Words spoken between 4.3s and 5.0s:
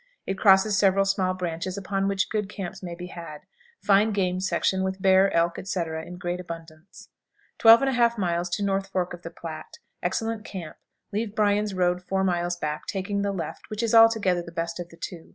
section, with